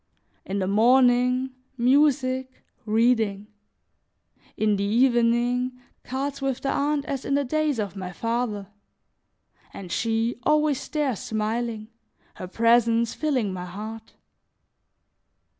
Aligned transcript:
In 0.47 0.57
the 0.57 0.65
morning, 0.67 1.51
music, 1.77 2.63
reading; 2.87 3.45
in 4.57 4.75
the 4.75 4.83
evening, 4.83 5.79
cards 6.03 6.41
with 6.41 6.61
the 6.61 6.71
aunt 6.71 7.05
as 7.05 7.23
in 7.23 7.35
the 7.35 7.43
days 7.43 7.77
of 7.77 7.95
my 7.95 8.11
father; 8.11 8.69
and 9.71 9.91
she, 9.91 10.37
always 10.41 10.89
there 10.89 11.15
smiling, 11.15 11.89
her 12.37 12.47
presence 12.47 13.13
filling 13.13 13.53
my 13.53 13.65
heart. 13.65 14.15